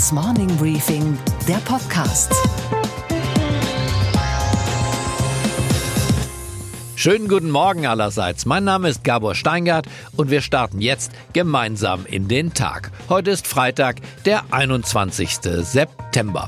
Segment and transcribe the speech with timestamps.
[0.00, 2.32] Handelsblatts Morning Briefing, der Podcast.
[6.96, 8.46] Schönen guten Morgen allerseits.
[8.46, 9.86] Mein Name ist Gabor Steingart
[10.16, 12.92] und wir starten jetzt gemeinsam in den Tag.
[13.10, 15.38] Heute ist Freitag, der 21.
[15.42, 16.46] September.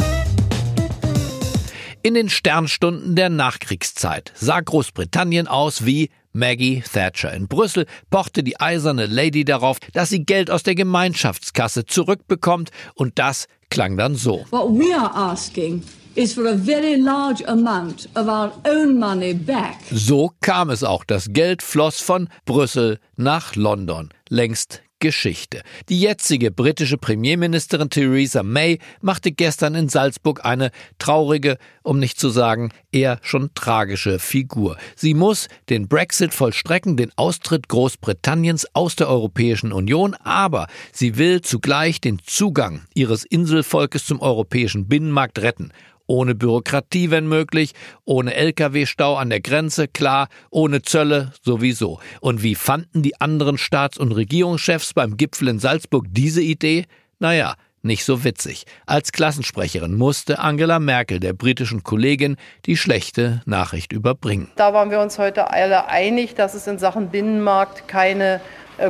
[2.02, 7.32] In den Sternstunden der Nachkriegszeit sah Großbritannien aus wie Maggie Thatcher.
[7.32, 13.18] In Brüssel pochte die eiserne Lady darauf, dass sie Geld aus der Gemeinschaftskasse zurückbekommt und
[13.18, 14.44] das klang dann so.
[14.50, 15.82] What we are asking
[16.14, 19.76] is for a very large amount of our own money back.
[19.90, 21.04] So kam es auch.
[21.04, 24.10] Das Geld floss von Brüssel nach London.
[24.28, 25.62] Längst Geschichte.
[25.88, 32.30] Die jetzige britische Premierministerin Theresa May machte gestern in Salzburg eine traurige, um nicht zu
[32.30, 34.76] sagen eher schon tragische Figur.
[34.94, 41.40] Sie muss den Brexit vollstrecken, den Austritt Großbritanniens aus der Europäischen Union, aber sie will
[41.40, 45.72] zugleich den Zugang ihres Inselvolkes zum europäischen Binnenmarkt retten
[46.06, 47.72] ohne Bürokratie, wenn möglich,
[48.04, 52.00] ohne Lkw-Stau an der Grenze, klar, ohne Zölle sowieso.
[52.20, 56.86] Und wie fanden die anderen Staats- und Regierungschefs beim Gipfel in Salzburg diese Idee?
[57.18, 58.64] Naja, nicht so witzig.
[58.86, 64.50] Als Klassensprecherin musste Angela Merkel der britischen Kollegin die schlechte Nachricht überbringen.
[64.54, 68.40] Da waren wir uns heute alle einig, dass es in Sachen Binnenmarkt keine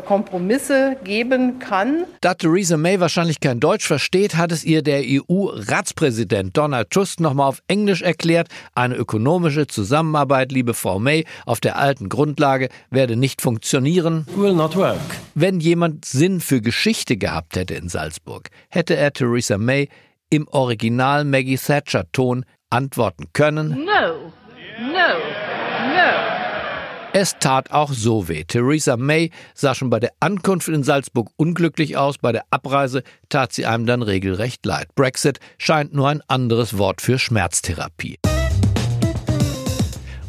[0.06, 2.04] Kompromisse geben kann.
[2.20, 7.48] Da Theresa May wahrscheinlich kein Deutsch versteht, hat es ihr der EU-Ratspräsident Donald Tusk nochmal
[7.48, 8.48] auf Englisch erklärt.
[8.74, 14.26] Eine ökonomische Zusammenarbeit, liebe Frau May, auf der alten Grundlage werde nicht funktionieren.
[14.36, 14.98] Will not work.
[15.34, 19.88] Wenn jemand Sinn für Geschichte gehabt hätte in Salzburg, hätte er Theresa May
[20.30, 23.84] im Original Maggie Thatcher Ton antworten können.
[23.84, 24.32] No,
[24.78, 25.51] no, no.
[27.14, 28.44] Es tat auch so weh.
[28.44, 33.52] Theresa May sah schon bei der Ankunft in Salzburg unglücklich aus, bei der Abreise tat
[33.52, 34.88] sie einem dann regelrecht leid.
[34.94, 38.18] Brexit scheint nur ein anderes Wort für Schmerztherapie.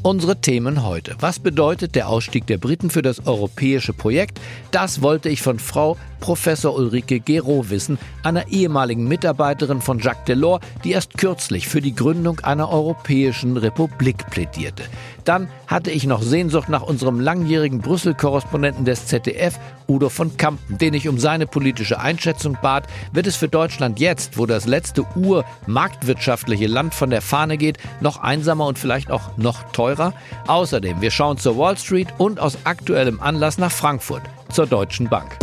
[0.02, 1.16] Unsere Themen heute.
[1.22, 4.42] Was bedeutet der Ausstieg der Briten für das europäische Projekt?
[4.72, 10.60] Das wollte ich von Frau Professor Ulrike Gero wissen, einer ehemaligen Mitarbeiterin von Jacques Delors,
[10.84, 14.84] die erst kürzlich für die Gründung einer europäischen Republik plädierte.
[15.26, 20.94] Dann hatte ich noch Sehnsucht nach unserem langjährigen Brüssel-Korrespondenten des ZDF, Udo von Kampen, den
[20.94, 22.88] ich um seine politische Einschätzung bat.
[23.12, 28.22] Wird es für Deutschland jetzt, wo das letzte ur-marktwirtschaftliche Land von der Fahne geht, noch
[28.22, 30.14] einsamer und vielleicht auch noch teurer?
[30.48, 35.38] Außerdem, wir schauen zur Wall Street und aus aktuellem Anlass nach Frankfurt, zur Deutschen Bank.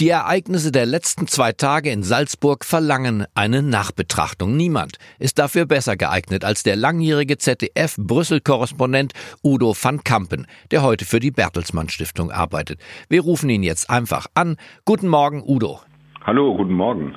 [0.00, 4.56] Die Ereignisse der letzten zwei Tage in Salzburg verlangen eine Nachbetrachtung.
[4.56, 11.18] Niemand ist dafür besser geeignet als der langjährige ZDF-Brüssel-Korrespondent Udo van Kampen, der heute für
[11.18, 12.80] die Bertelsmann Stiftung arbeitet.
[13.08, 14.56] Wir rufen ihn jetzt einfach an.
[14.84, 15.80] Guten Morgen, Udo.
[16.22, 17.16] Hallo, guten Morgen.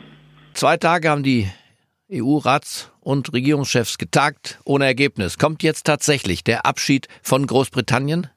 [0.56, 1.48] Zwei Tage haben die
[2.12, 5.38] EU-Rats- und Regierungschefs getagt, ohne Ergebnis.
[5.38, 8.28] Kommt jetzt tatsächlich der Abschied von Großbritannien?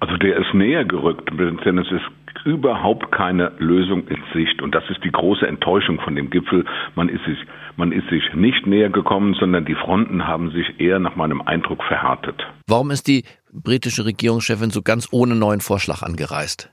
[0.00, 4.62] Also der ist näher gerückt, denn es ist überhaupt keine Lösung in Sicht.
[4.62, 6.64] Und das ist die große Enttäuschung von dem Gipfel.
[6.94, 7.38] Man ist sich,
[7.76, 11.82] man ist sich nicht näher gekommen, sondern die Fronten haben sich eher nach meinem Eindruck
[11.84, 12.42] verhärtet.
[12.66, 16.70] Warum ist die britische Regierungschefin so ganz ohne neuen Vorschlag angereist?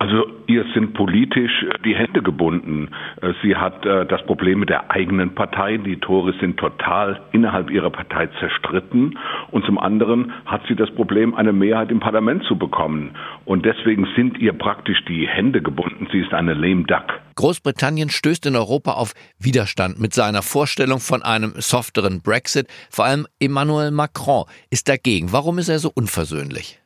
[0.00, 2.88] Also ihr sind politisch die Hände gebunden.
[3.20, 5.76] Äh, sie hat äh, das Problem mit der eigenen Partei.
[5.76, 9.18] Die Tore sind total innerhalb ihrer Partei zerstritten.
[9.50, 13.10] Und zum anderen hat sie das Problem, eine Mehrheit im Parlament zu bekommen.
[13.44, 16.08] Und deswegen sind ihr praktisch die Hände gebunden.
[16.10, 17.20] Sie ist eine lame duck.
[17.34, 22.68] Großbritannien stößt in Europa auf Widerstand mit seiner Vorstellung von einem softeren Brexit.
[22.88, 25.30] Vor allem Emmanuel Macron ist dagegen.
[25.30, 26.79] Warum ist er so unversöhnlich?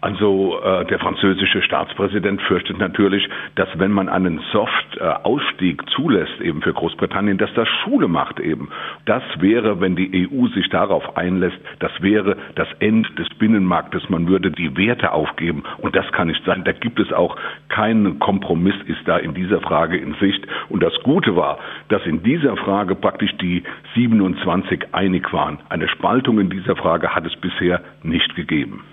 [0.00, 6.62] Also äh, der französische Staatspräsident fürchtet natürlich, dass wenn man einen Soft-Ausstieg äh, zulässt eben
[6.62, 8.68] für Großbritannien, dass das Schule macht eben.
[9.06, 14.08] Das wäre, wenn die EU sich darauf einlässt, das wäre das Ende des Binnenmarktes.
[14.08, 16.62] Man würde die Werte aufgeben und das kann nicht sein.
[16.64, 17.36] Da gibt es auch
[17.68, 20.46] keinen Kompromiss, ist da in dieser Frage in Sicht.
[20.68, 21.58] Und das Gute war,
[21.88, 23.64] dass in dieser Frage praktisch die
[23.94, 25.58] 27 einig waren.
[25.68, 28.84] Eine Spaltung in dieser Frage hat es bisher nicht gegeben.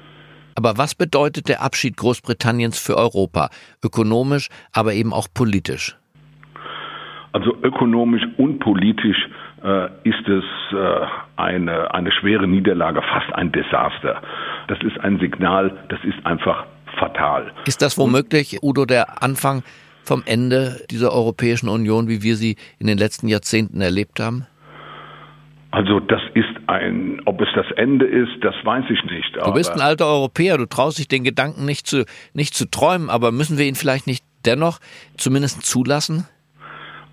[0.56, 3.50] Aber was bedeutet der Abschied Großbritanniens für Europa?
[3.84, 5.98] Ökonomisch, aber eben auch politisch?
[7.34, 9.18] Also ökonomisch und politisch
[9.62, 11.06] äh, ist es äh,
[11.36, 14.22] eine, eine schwere Niederlage, fast ein Desaster.
[14.70, 16.66] Das ist ein Signal, das ist einfach
[16.98, 17.52] fatal.
[17.66, 19.64] Ist das womöglich, Udo, der Anfang
[20.06, 24.48] vom Ende dieser Europäischen Union, wie wir sie in den letzten Jahrzehnten erlebt haben?
[25.76, 29.36] Also das ist ein, ob es das Ende ist, das weiß ich nicht.
[29.36, 33.10] Du bist ein alter Europäer, du traust dich den Gedanken nicht zu, nicht zu träumen,
[33.10, 34.80] aber müssen wir ihn vielleicht nicht dennoch
[35.18, 36.30] zumindest zulassen?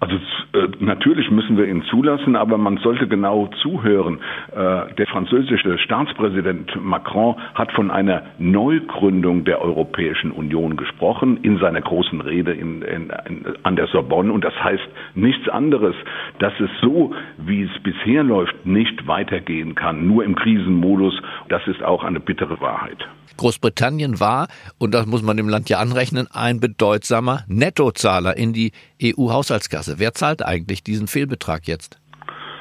[0.02, 4.18] Also äh, natürlich müssen wir ihn zulassen, aber man sollte genau zuhören.
[4.50, 11.80] Äh, der französische Staatspräsident Macron hat von einer Neugründung der Europäischen Union gesprochen in seiner
[11.80, 14.32] großen Rede in, in, in, an der Sorbonne.
[14.32, 14.82] Und das heißt
[15.14, 15.94] nichts anderes,
[16.40, 21.14] dass es so, wie es bisher läuft, nicht weitergehen kann, nur im Krisenmodus.
[21.48, 23.06] Das ist auch eine bittere Wahrheit.
[23.36, 28.72] Großbritannien war, und das muss man dem Land ja anrechnen, ein bedeutsamer Nettozahler in die
[29.02, 29.91] EU-Haushaltskasse.
[29.98, 31.98] Wer zahlt eigentlich diesen Fehlbetrag jetzt?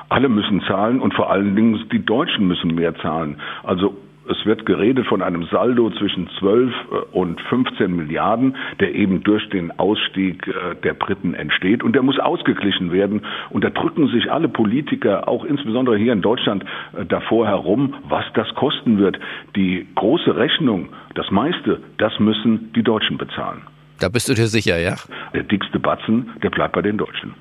[0.09, 3.37] Alle müssen zahlen und vor allen Dingen die Deutschen müssen mehr zahlen.
[3.63, 3.95] Also
[4.31, 9.49] es wird geredet von einem Saldo zwischen 12 äh, und 15 Milliarden, der eben durch
[9.49, 11.83] den Ausstieg äh, der Briten entsteht.
[11.83, 13.21] Und der muss ausgeglichen werden.
[13.49, 16.63] Und da drücken sich alle Politiker, auch insbesondere hier in Deutschland,
[16.93, 19.19] äh, davor herum, was das kosten wird.
[19.55, 23.61] Die große Rechnung, das meiste, das müssen die Deutschen bezahlen.
[24.01, 24.95] Da bist du dir sicher, ja?
[25.31, 27.35] Der dickste Batzen, der bleibt bei den Deutschen.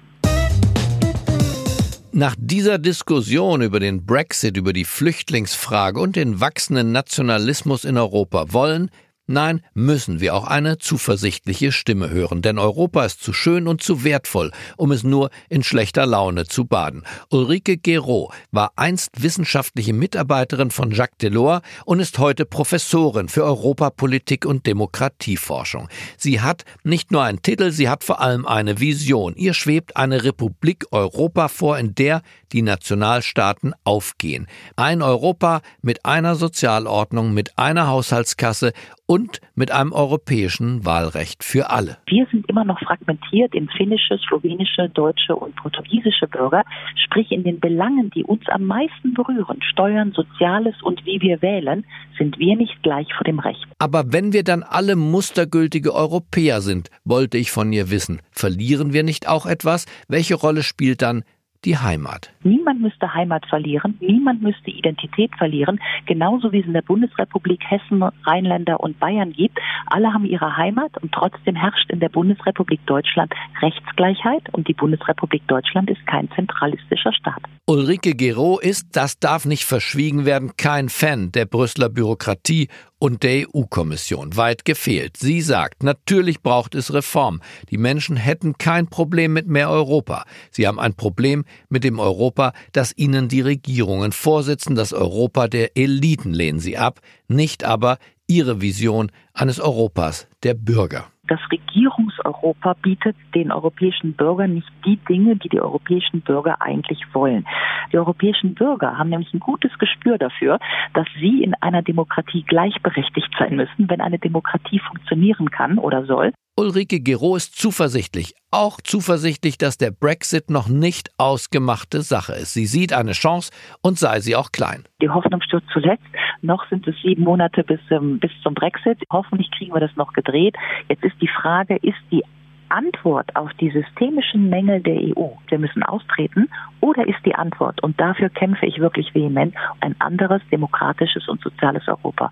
[2.12, 8.52] Nach dieser Diskussion über den Brexit, über die Flüchtlingsfrage und den wachsenden Nationalismus in Europa
[8.52, 8.90] wollen
[9.32, 14.02] Nein, müssen wir auch eine zuversichtliche Stimme hören, denn Europa ist zu schön und zu
[14.02, 17.04] wertvoll, um es nur in schlechter Laune zu baden.
[17.28, 24.46] Ulrike Geraud war einst wissenschaftliche Mitarbeiterin von Jacques Delors und ist heute Professorin für Europapolitik
[24.46, 25.88] und Demokratieforschung.
[26.16, 29.36] Sie hat nicht nur einen Titel, sie hat vor allem eine Vision.
[29.36, 34.48] Ihr schwebt eine Republik Europa vor, in der die Nationalstaaten aufgehen.
[34.74, 38.72] Ein Europa mit einer Sozialordnung, mit einer Haushaltskasse
[39.10, 41.96] und mit einem europäischen Wahlrecht für alle.
[42.06, 46.62] Wir sind immer noch fragmentiert in finnische, slowenische, deutsche und portugiesische Bürger,
[46.94, 51.84] sprich in den Belangen, die uns am meisten berühren, Steuern, Soziales und wie wir wählen,
[52.18, 53.66] sind wir nicht gleich vor dem Recht.
[53.80, 59.02] Aber wenn wir dann alle mustergültige Europäer sind, wollte ich von ihr wissen, verlieren wir
[59.02, 59.86] nicht auch etwas?
[60.06, 61.24] Welche Rolle spielt dann
[61.64, 62.30] die Heimat.
[62.42, 68.02] Niemand müsste Heimat verlieren, niemand müsste Identität verlieren, genauso wie es in der Bundesrepublik Hessen,
[68.02, 69.58] Rheinländer und Bayern gibt.
[69.86, 75.46] Alle haben ihre Heimat und trotzdem herrscht in der Bundesrepublik Deutschland Rechtsgleichheit und die Bundesrepublik
[75.48, 77.42] Deutschland ist kein zentralistischer Staat.
[77.66, 82.68] Ulrike Geraud ist, das darf nicht verschwiegen werden, kein Fan der Brüsseler Bürokratie
[83.00, 84.36] und der EU-Kommission.
[84.36, 85.16] Weit gefehlt.
[85.16, 87.40] Sie sagt, natürlich braucht es Reform.
[87.70, 90.24] Die Menschen hätten kein Problem mit mehr Europa.
[90.52, 94.76] Sie haben ein Problem mit dem Europa, das ihnen die Regierungen vorsitzen.
[94.76, 97.98] Das Europa der Eliten lehnen sie ab, nicht aber
[98.28, 105.36] ihre Vision eines Europas der Bürger das Regierungseuropa bietet den europäischen Bürgern nicht die Dinge,
[105.36, 107.46] die die europäischen Bürger eigentlich wollen.
[107.92, 110.58] Die europäischen Bürger haben nämlich ein gutes Gespür dafür,
[110.92, 116.32] dass sie in einer Demokratie gleichberechtigt sein müssen, wenn eine Demokratie funktionieren kann oder soll.
[116.56, 122.52] Ulrike Gero ist zuversichtlich, auch zuversichtlich, dass der Brexit noch nicht ausgemachte Sache ist.
[122.54, 123.52] Sie sieht eine Chance
[123.82, 124.84] und sei sie auch klein.
[125.00, 126.04] Die Hoffnung stirbt zuletzt.
[126.42, 128.98] Noch sind es sieben Monate bis, ähm, bis zum Brexit.
[129.10, 130.56] Hoffentlich kriegen wir das noch gedreht.
[130.88, 132.24] Jetzt ist die Frage, ist die
[132.68, 136.48] Antwort auf die systemischen Mängel der EU, wir müssen austreten,
[136.80, 141.86] oder ist die Antwort, und dafür kämpfe ich wirklich vehement, ein anderes demokratisches und soziales
[141.88, 142.30] Europa?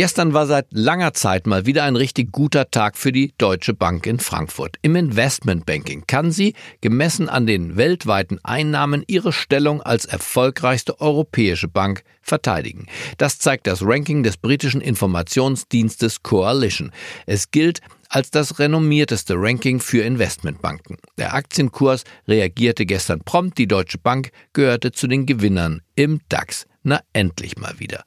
[0.00, 4.06] Gestern war seit langer Zeit mal wieder ein richtig guter Tag für die Deutsche Bank
[4.06, 4.78] in Frankfurt.
[4.80, 12.02] Im Investmentbanking kann sie, gemessen an den weltweiten Einnahmen, ihre Stellung als erfolgreichste europäische Bank
[12.22, 12.86] verteidigen.
[13.18, 16.92] Das zeigt das Ranking des britischen Informationsdienstes Coalition.
[17.26, 20.96] Es gilt als das renommierteste Ranking für Investmentbanken.
[21.18, 23.58] Der Aktienkurs reagierte gestern prompt.
[23.58, 26.64] Die Deutsche Bank gehörte zu den Gewinnern im DAX.
[26.84, 28.04] Na endlich mal wieder.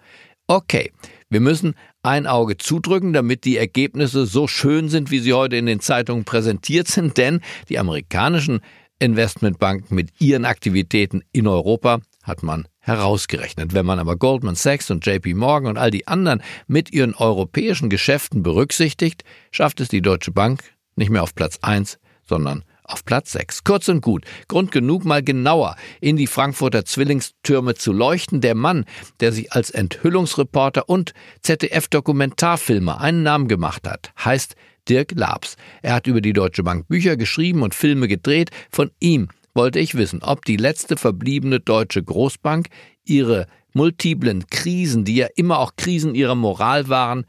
[0.47, 0.91] Okay,
[1.33, 5.65] wir müssen ein Auge zudrücken, damit die Ergebnisse so schön sind, wie sie heute in
[5.65, 8.59] den Zeitungen präsentiert sind, denn die amerikanischen
[8.99, 13.73] Investmentbanken mit ihren Aktivitäten in Europa hat man herausgerechnet.
[13.73, 17.89] Wenn man aber Goldman Sachs und JP Morgan und all die anderen mit ihren europäischen
[17.89, 20.63] Geschäften berücksichtigt, schafft es die Deutsche Bank
[20.95, 23.63] nicht mehr auf Platz 1, sondern auf Platz 6.
[23.63, 28.41] Kurz und gut, Grund genug, mal genauer in die Frankfurter Zwillingstürme zu leuchten.
[28.41, 28.85] Der Mann,
[29.19, 34.55] der sich als Enthüllungsreporter und ZDF-Dokumentarfilmer einen Namen gemacht hat, heißt
[34.89, 35.55] Dirk Labs.
[35.81, 38.51] Er hat über die Deutsche Bank Bücher geschrieben und Filme gedreht.
[38.71, 42.67] Von ihm wollte ich wissen, ob die letzte verbliebene deutsche Großbank
[43.05, 47.25] ihre multiplen Krisen, die ja immer auch Krisen ihrer Moral waren,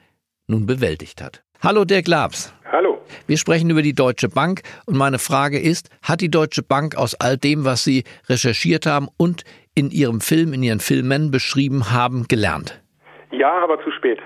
[0.47, 1.44] nun bewältigt hat.
[1.63, 2.55] Hallo Dirk Labs.
[2.71, 3.01] Hallo.
[3.27, 7.15] Wir sprechen über die Deutsche Bank und meine Frage ist, hat die Deutsche Bank aus
[7.21, 9.45] all dem, was Sie recherchiert haben und
[9.75, 12.83] in Ihrem Film, in Ihren Filmen beschrieben haben, gelernt?
[13.31, 14.21] Ja, aber zu spät.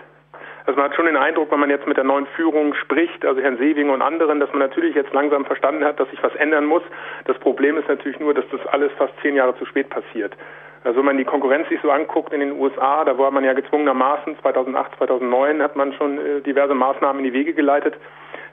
[0.66, 3.40] Also man hat schon den Eindruck, wenn man jetzt mit der neuen Führung spricht, also
[3.40, 6.66] Herrn Sewing und anderen, dass man natürlich jetzt langsam verstanden hat, dass sich was ändern
[6.66, 6.82] muss.
[7.24, 10.34] Das Problem ist natürlich nur, dass das alles fast zehn Jahre zu spät passiert.
[10.84, 13.52] Also wenn man die Konkurrenz sich so anguckt in den USA, da war man ja
[13.52, 17.94] gezwungenermaßen 2008, 2009 hat man schon äh, diverse Maßnahmen in die Wege geleitet.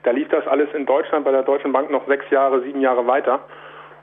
[0.02, 3.06] Da lief das alles in Deutschland bei der Deutschen Bank noch sechs Jahre, sieben Jahre
[3.06, 3.40] weiter.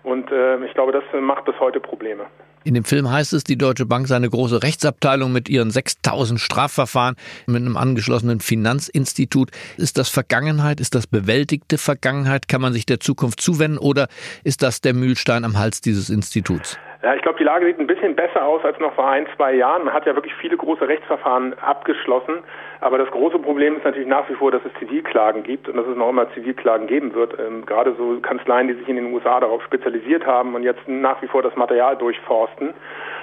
[0.03, 2.25] Und äh, ich glaube, das macht bis heute Probleme.
[2.65, 6.39] In dem Film heißt es, die Deutsche Bank sei eine große Rechtsabteilung mit ihren 6000
[6.39, 7.15] Strafverfahren,
[7.45, 9.51] mit einem angeschlossenen Finanzinstitut.
[9.77, 10.79] Ist das Vergangenheit?
[10.79, 12.47] Ist das bewältigte Vergangenheit?
[12.47, 14.07] Kann man sich der Zukunft zuwenden oder
[14.43, 16.77] ist das der Mühlstein am Hals dieses Instituts?
[17.03, 19.53] Ja, ich glaube, die Lage sieht ein bisschen besser aus als noch vor ein, zwei
[19.53, 19.83] Jahren.
[19.83, 22.43] Man hat ja wirklich viele große Rechtsverfahren abgeschlossen.
[22.83, 25.87] Aber das große Problem ist natürlich nach wie vor, dass es Zivilklagen gibt und dass
[25.87, 27.33] es noch immer Zivilklagen geben wird.
[27.39, 31.21] Ähm, gerade so Kanzleien, die sich in den USA darauf spezialisiert haben und jetzt nach
[31.21, 32.73] wie vor das Material durchforsten.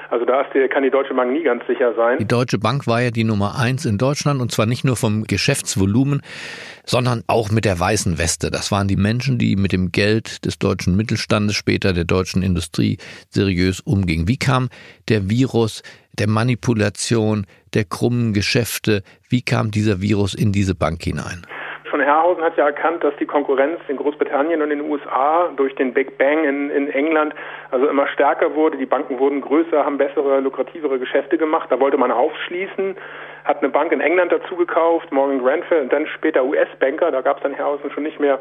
[0.09, 2.17] Also da kann die Deutsche Bank nie ganz sicher sein.
[2.19, 5.25] Die Deutsche Bank war ja die Nummer eins in Deutschland und zwar nicht nur vom
[5.25, 6.23] Geschäftsvolumen,
[6.87, 8.51] sondern auch mit der weißen Weste.
[8.51, 12.97] Das waren die Menschen, die mit dem Geld des deutschen Mittelstandes, später der deutschen Industrie
[13.29, 14.27] seriös umgingen.
[14.27, 14.71] Wie kam
[15.11, 15.83] der Virus
[16.19, 21.47] der Manipulation, der krummen Geschäfte, wie kam dieser Virus in diese Bank hinein?
[21.91, 25.75] Von Herrhausen hat ja erkannt, dass die Konkurrenz in Großbritannien und in den USA durch
[25.75, 27.35] den Big Bang in, in England
[27.71, 28.79] also immer stärker wurde.
[28.79, 31.69] Die Banken wurden größer, haben bessere, lukrativere Geschäfte gemacht.
[31.71, 32.97] Da wollte man aufschließen
[33.45, 37.39] hat eine Bank in England dazu gekauft, Morgan Grenfell, und dann später US-Banker, da gab
[37.39, 38.39] es dann Herrhausen schon nicht mehr,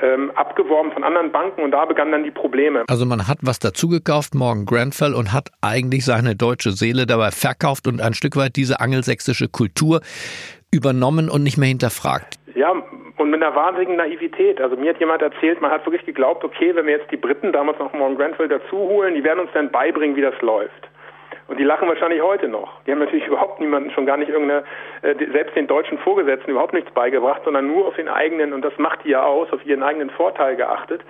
[0.00, 2.84] ähm, abgeworben von anderen Banken und da begannen dann die Probleme.
[2.88, 7.30] Also man hat was dazu gekauft, Morgan Grenfell, und hat eigentlich seine deutsche Seele dabei
[7.30, 10.00] verkauft und ein Stück weit diese angelsächsische Kultur
[10.70, 12.38] übernommen und nicht mehr hinterfragt.
[12.54, 12.70] Ja,
[13.16, 14.60] und mit einer wahnsinnigen Naivität.
[14.60, 17.52] Also mir hat jemand erzählt, man hat wirklich geglaubt, okay, wenn wir jetzt die Briten,
[17.52, 20.88] damals noch Morgan Grenfell, dazu holen, die werden uns dann beibringen, wie das läuft.
[21.48, 22.82] Und die lachen wahrscheinlich heute noch.
[22.84, 24.64] Die haben natürlich überhaupt niemanden, schon gar nicht irgendeine,
[25.02, 28.76] äh, selbst den deutschen Vorgesetzten überhaupt nichts beigebracht, sondern nur auf den eigenen, und das
[28.78, 31.02] macht die ja aus, auf ihren eigenen Vorteil geachtet.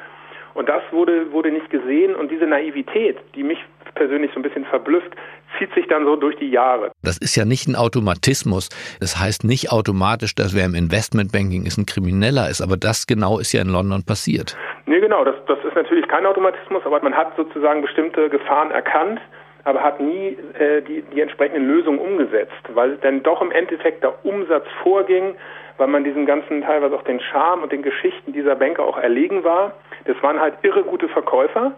[0.55, 2.15] Und das wurde, wurde nicht gesehen.
[2.15, 3.59] Und diese Naivität, die mich
[3.95, 5.11] persönlich so ein bisschen verblüfft,
[5.59, 6.93] zieht sich dann so durch die Jahre.
[7.03, 8.69] Das ist ja nicht ein Automatismus.
[9.01, 12.61] Das heißt nicht automatisch, dass wer im Investmentbanking ist, ein Krimineller ist.
[12.61, 14.57] Aber das genau ist ja in London passiert.
[14.87, 15.25] Nee, genau.
[15.25, 19.21] Das, das ist natürlich kein Automatismus, aber man hat sozusagen bestimmte Gefahren erkannt
[19.65, 24.25] aber hat nie äh, die, die entsprechenden Lösungen umgesetzt, weil dann doch im Endeffekt der
[24.25, 25.37] Umsatz vorging,
[25.79, 29.45] weil man diesen ganzen teilweise auch den Charme und den Geschichten dieser Banker auch erlegen
[29.45, 29.75] war.
[30.05, 31.73] Das waren halt irre gute Verkäufer.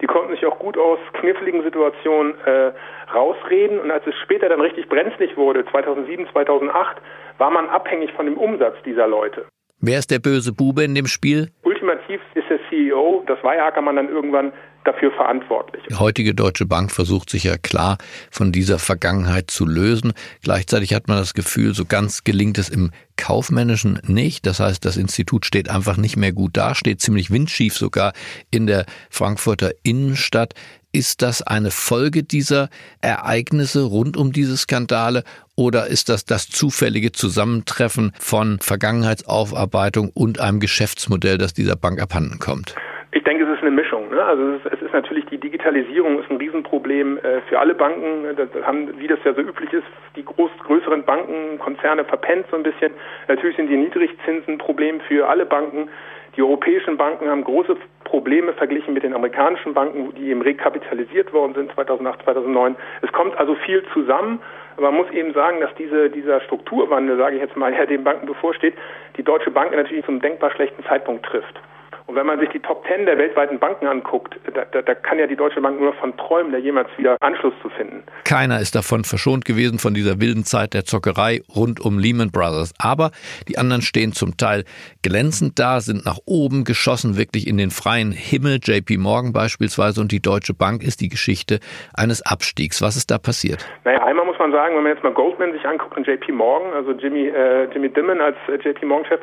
[0.00, 2.72] Die konnten sich auch gut aus kniffligen Situationen äh,
[3.14, 3.80] rausreden.
[3.80, 6.96] Und als es später dann richtig brenzlig wurde, 2007, 2008,
[7.38, 9.46] war man abhängig von dem Umsatz dieser Leute.
[9.80, 11.48] Wer ist der böse Bube in dem Spiel?
[11.62, 14.52] Ultimativ ist der CEO, das war ja Ackermann dann irgendwann
[14.86, 15.84] dafür verantwortlich.
[15.88, 17.98] Die heutige Deutsche Bank versucht sich ja klar
[18.30, 20.12] von dieser Vergangenheit zu lösen.
[20.42, 24.46] Gleichzeitig hat man das Gefühl, so ganz gelingt es im Kaufmännischen nicht.
[24.46, 28.12] Das heißt, das Institut steht einfach nicht mehr gut da, steht ziemlich windschief sogar
[28.50, 30.54] in der Frankfurter Innenstadt.
[30.92, 35.24] Ist das eine Folge dieser Ereignisse rund um diese Skandale
[35.54, 42.38] oder ist das das zufällige Zusammentreffen von Vergangenheitsaufarbeitung und einem Geschäftsmodell, das dieser Bank abhanden
[42.38, 42.74] kommt?
[43.16, 44.10] Ich denke, es ist eine Mischung.
[44.10, 44.22] Ne?
[44.22, 48.36] Also es ist, es ist, natürlich die Digitalisierung ist ein Riesenproblem äh, für alle Banken.
[48.36, 52.58] Das haben, wie das ja so üblich ist, die groß, größeren Banken, Konzerne verpennt so
[52.58, 52.92] ein bisschen.
[53.26, 55.88] Natürlich sind die Niedrigzinsen ein Problem für alle Banken.
[56.36, 61.54] Die europäischen Banken haben große Probleme verglichen mit den amerikanischen Banken, die eben rekapitalisiert worden
[61.54, 62.76] sind 2008, 2009.
[63.00, 64.42] Es kommt also viel zusammen.
[64.76, 68.04] Aber man muss eben sagen, dass diese, dieser Strukturwandel, sage ich jetzt mal, der den
[68.04, 68.74] Banken bevorsteht,
[69.16, 71.62] die Deutsche Bank natürlich zum denkbar schlechten Zeitpunkt trifft.
[72.06, 75.18] Und wenn man sich die Top Ten der weltweiten Banken anguckt, da, da, da kann
[75.18, 78.04] ja die Deutsche Bank nur davon träumen, da jemals wieder Anschluss zu finden.
[78.24, 82.72] Keiner ist davon verschont gewesen von dieser wilden Zeit der Zockerei rund um Lehman Brothers.
[82.78, 83.10] Aber
[83.48, 84.64] die anderen stehen zum Teil
[85.02, 88.60] glänzend da, sind nach oben geschossen, wirklich in den freien Himmel.
[88.62, 91.58] JP Morgan beispielsweise und die Deutsche Bank ist die Geschichte
[91.92, 92.82] eines Abstiegs.
[92.82, 93.66] Was ist da passiert?
[93.84, 96.72] Naja, einmal muss man sagen, wenn man jetzt mal Goldman sich anguckt und JP Morgan,
[96.72, 99.20] also Jimmy, äh, Jimmy Dimon als äh, JP Morgan-Chef,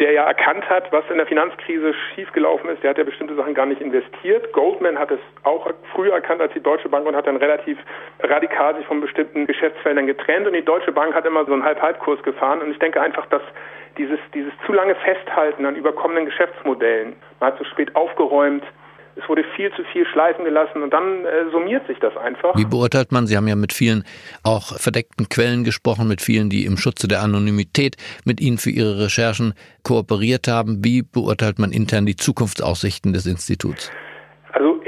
[0.00, 2.82] der ja erkannt hat, was in der Finanzkrise schiefgelaufen ist.
[2.82, 4.52] Der hat ja bestimmte Sachen gar nicht investiert.
[4.52, 7.78] Goldman hat es auch früher erkannt als die Deutsche Bank und hat dann relativ
[8.20, 10.46] radikal sich von bestimmten Geschäftsfeldern getrennt.
[10.46, 12.60] Und die Deutsche Bank hat immer so einen Halb-Halb-Kurs gefahren.
[12.60, 13.42] Und ich denke einfach, dass
[13.96, 18.64] dieses, dieses zu lange Festhalten an überkommenen Geschäftsmodellen, man hat zu spät aufgeräumt,
[19.20, 22.56] es wurde viel zu viel schleifen gelassen und dann äh, summiert sich das einfach.
[22.56, 24.04] Wie beurteilt man, Sie haben ja mit vielen
[24.44, 29.04] auch verdeckten Quellen gesprochen, mit vielen, die im Schutze der Anonymität mit Ihnen für Ihre
[29.04, 30.84] Recherchen kooperiert haben.
[30.84, 33.90] Wie beurteilt man intern die Zukunftsaussichten des Instituts?
[34.52, 34.80] Also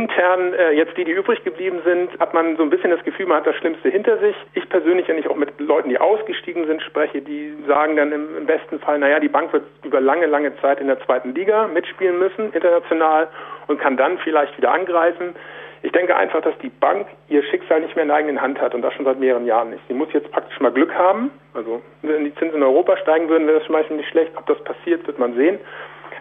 [0.00, 3.26] intern, äh, jetzt die, die übrig geblieben sind, hat man so ein bisschen das Gefühl,
[3.26, 4.34] man hat das Schlimmste hinter sich.
[4.54, 8.36] Ich persönlich, wenn ich auch mit Leuten, die ausgestiegen sind, spreche, die sagen dann im,
[8.38, 11.68] im besten Fall, naja, die Bank wird über lange, lange Zeit in der zweiten Liga
[11.68, 13.28] mitspielen müssen, international,
[13.66, 15.34] und kann dann vielleicht wieder angreifen.
[15.82, 18.74] Ich denke einfach, dass die Bank ihr Schicksal nicht mehr in der eigenen Hand hat
[18.74, 19.82] und das schon seit mehreren Jahren nicht.
[19.88, 21.30] Sie muss jetzt praktisch mal Glück haben.
[21.54, 24.32] Also wenn die Zinsen in Europa steigen würden, wäre das zum Beispiel nicht schlecht.
[24.36, 25.58] Ob das passiert, wird man sehen.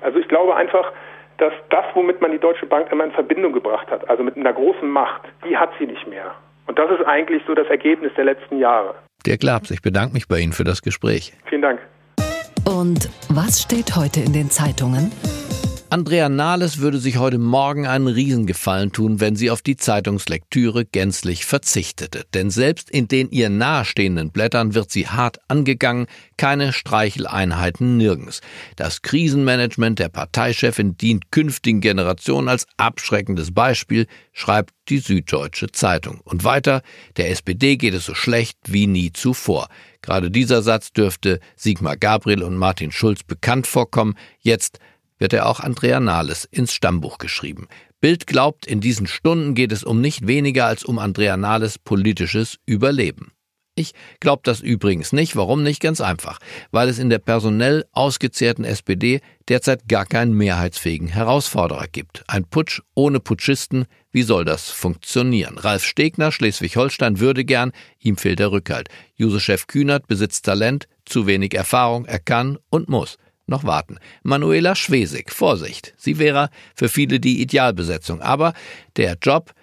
[0.01, 0.93] Also ich glaube einfach,
[1.39, 4.53] dass das, womit man die Deutsche Bank immer in Verbindung gebracht hat, also mit einer
[4.53, 6.35] großen Macht, die hat sie nicht mehr.
[6.67, 8.95] Und das ist eigentlich so das Ergebnis der letzten Jahre.
[9.25, 11.33] Dirk Labs, ich bedanke mich bei Ihnen für das Gespräch.
[11.45, 11.79] Vielen Dank.
[12.65, 15.11] Und was steht heute in den Zeitungen?
[15.91, 21.45] Andrea Nahles würde sich heute Morgen einen Riesengefallen tun, wenn sie auf die Zeitungslektüre gänzlich
[21.45, 22.25] verzichtete.
[22.35, 26.05] Denn selbst in den ihr nahestehenden Blättern wird sie hart angegangen,
[26.37, 28.41] keine Streicheleinheiten nirgends.
[28.75, 36.21] Das Krisenmanagement der Parteichefin dient künftigen Generationen als abschreckendes Beispiel, schreibt die Süddeutsche Zeitung.
[36.23, 36.83] Und weiter,
[37.17, 39.69] der SPD geht es so schlecht wie nie zuvor.
[40.03, 44.13] Gerade dieser Satz dürfte Sigmar Gabriel und Martin Schulz bekannt vorkommen.
[44.39, 44.77] Jetzt
[45.19, 47.67] wird er auch Andrea Nahles ins Stammbuch geschrieben.
[48.01, 52.57] Bild glaubt, in diesen Stunden geht es um nicht weniger als um Andrea Nahles politisches
[52.65, 53.33] Überleben.
[53.79, 55.37] Ich glaube das übrigens nicht.
[55.37, 55.81] Warum nicht?
[55.81, 56.39] Ganz einfach.
[56.71, 62.25] Weil es in der personell ausgezehrten SPD derzeit gar keinen mehrheitsfähigen Herausforderer gibt.
[62.27, 65.57] Ein Putsch ohne Putschisten, wie soll das funktionieren?
[65.57, 68.89] Ralf Stegner, Schleswig-Holstein, würde gern, ihm fehlt der Rückhalt.
[69.15, 73.17] Josef Kühnert besitzt Talent, zu wenig Erfahrung, er kann und muss
[73.49, 73.97] noch warten.
[74.23, 78.53] Manuela Schwesig, Vorsicht, sie wäre für viele die Idealbesetzung, aber
[78.95, 79.53] der Job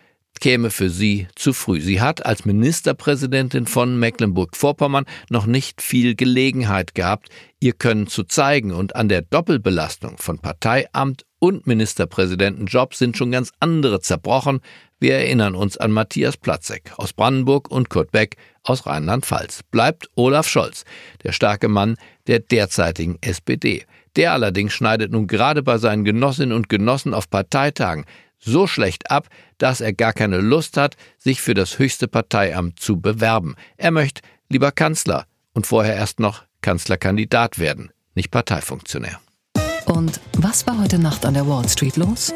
[0.41, 1.81] käme für sie zu früh.
[1.81, 7.29] Sie hat als Ministerpräsidentin von Mecklenburg-Vorpommern noch nicht viel Gelegenheit gehabt,
[7.61, 13.53] ihr Können zu zeigen und an der Doppelbelastung von Parteiamt und Ministerpräsidentenjob sind schon ganz
[13.61, 14.61] andere zerbrochen.
[14.99, 19.63] Wir erinnern uns an Matthias Platzek aus Brandenburg und Kurt Beck aus Rheinland-Pfalz.
[19.71, 20.85] Bleibt Olaf Scholz,
[21.23, 23.85] der starke Mann der derzeitigen SPD.
[24.17, 28.07] Der allerdings schneidet nun gerade bei seinen Genossinnen und Genossen auf Parteitagen
[28.39, 29.29] so schlecht ab,
[29.59, 33.55] dass er gar keine Lust hat, sich für das höchste Parteiamt zu bewerben.
[33.77, 39.21] Er möchte lieber Kanzler und vorher erst noch Kanzlerkandidat werden, nicht Parteifunktionär.
[39.85, 42.33] Und was war heute Nacht an der Wall Street los?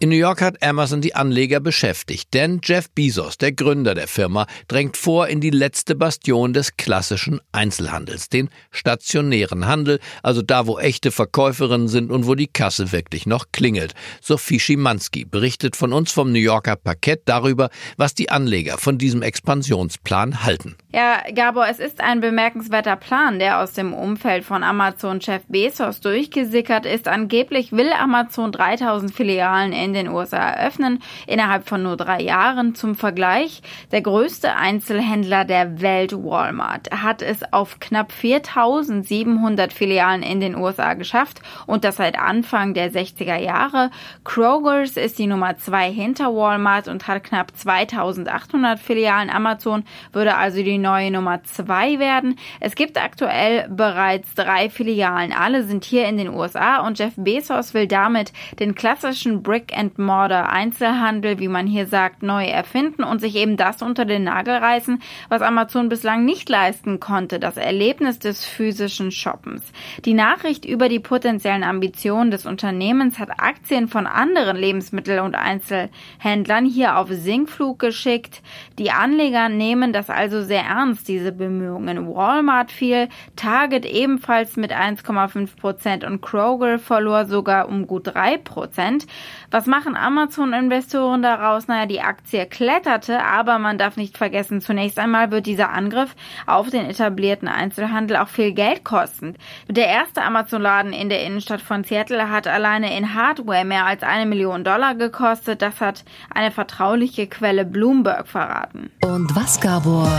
[0.00, 4.46] In New York hat Amazon die Anleger beschäftigt, denn Jeff Bezos, der Gründer der Firma,
[4.68, 10.78] drängt vor in die letzte Bastion des klassischen Einzelhandels, den stationären Handel, also da, wo
[10.78, 13.94] echte Verkäuferinnen sind und wo die Kasse wirklich noch klingelt.
[14.20, 19.22] Sophie Schimanski berichtet von uns vom New Yorker Parkett darüber, was die Anleger von diesem
[19.22, 20.76] Expansionsplan halten.
[20.94, 26.86] Ja, Gabor, es ist ein bemerkenswerter Plan, der aus dem Umfeld von Amazon-Chef Bezos durchgesickert
[26.86, 27.08] ist.
[27.08, 32.74] Angeblich will Amazon 3000 Filialen in den USA eröffnen, innerhalb von nur drei Jahren.
[32.74, 40.40] Zum Vergleich, der größte Einzelhändler der Welt, Walmart, hat es auf knapp 4700 Filialen in
[40.40, 43.90] den USA geschafft und das seit Anfang der 60er Jahre.
[44.24, 49.30] Kroger's ist die Nummer zwei hinter Walmart und hat knapp 2800 Filialen.
[49.30, 52.38] Amazon würde also die neue Nummer zwei werden.
[52.60, 55.32] Es gibt aktuell bereits drei Filialen.
[55.32, 59.42] Alle sind hier in den USA und Jeff Bezos will damit den klassischen
[59.78, 64.56] Brick-and-Mortar Einzelhandel, wie man hier sagt, neu erfinden und sich eben das unter den Nagel
[64.56, 69.62] reißen, was Amazon bislang nicht leisten konnte, das Erlebnis des physischen Shoppens.
[70.04, 76.64] Die Nachricht über die potenziellen Ambitionen des Unternehmens hat Aktien von anderen Lebensmittel- und Einzelhändlern
[76.64, 78.42] hier auf Sinkflug geschickt.
[78.80, 82.08] Die Anleger nehmen das also sehr ernst, diese Bemühungen.
[82.08, 89.06] Walmart fiel, Target ebenfalls mit 1,5 Prozent und Kroger verlor sogar um gut 3 Prozent.
[89.50, 91.68] Was machen Amazon-Investoren daraus?
[91.68, 96.14] Naja, die Aktie kletterte, aber man darf nicht vergessen, zunächst einmal wird dieser Angriff
[96.46, 99.36] auf den etablierten Einzelhandel auch viel Geld kosten.
[99.66, 104.26] Der erste Amazon-Laden in der Innenstadt von Seattle hat alleine in Hardware mehr als eine
[104.26, 105.62] Million Dollar gekostet.
[105.62, 108.90] Das hat eine vertrauliche Quelle Bloomberg verraten.
[109.02, 110.10] Und was, Gabor,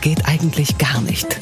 [0.00, 1.40] geht eigentlich gar nicht?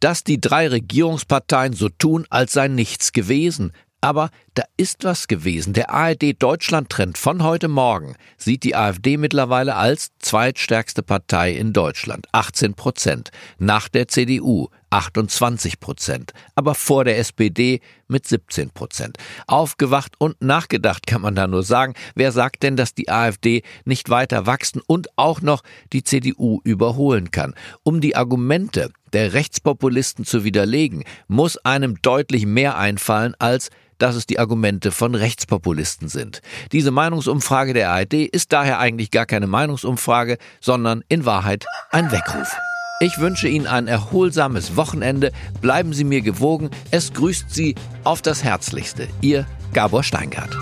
[0.00, 3.72] Dass die drei Regierungsparteien so tun, als sei nichts gewesen.
[4.00, 5.74] Aber da ist was gewesen.
[5.74, 12.26] Der ARD-Deutschland-Trend von heute Morgen sieht die AfD mittlerweile als zweitstärkste Partei in Deutschland.
[12.32, 13.30] 18 Prozent.
[13.58, 16.32] Nach der CDU 28 Prozent.
[16.54, 19.18] Aber vor der SPD mit 17 Prozent.
[19.46, 21.94] Aufgewacht und nachgedacht kann man da nur sagen.
[22.14, 27.30] Wer sagt denn, dass die AfD nicht weiter wachsen und auch noch die CDU überholen
[27.30, 27.54] kann?
[27.82, 34.26] Um die Argumente der Rechtspopulisten zu widerlegen, muss einem deutlich mehr einfallen als dass es
[34.26, 36.42] die Argumente von Rechtspopulisten sind.
[36.72, 42.56] Diese Meinungsumfrage der ARD ist daher eigentlich gar keine Meinungsumfrage, sondern in Wahrheit ein Weckruf.
[43.02, 45.32] Ich wünsche Ihnen ein erholsames Wochenende.
[45.62, 46.68] Bleiben Sie mir gewogen.
[46.90, 49.08] Es grüßt Sie auf das Herzlichste.
[49.22, 50.54] Ihr Gabor Steingart.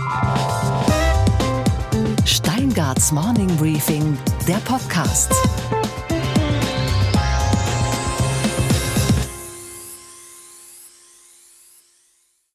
[2.24, 5.32] Steingarts Morning Briefing, der Podcast.